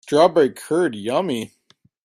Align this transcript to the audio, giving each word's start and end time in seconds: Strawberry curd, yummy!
Strawberry 0.03 0.49
curd, 0.51 0.95
yummy! 0.95 1.51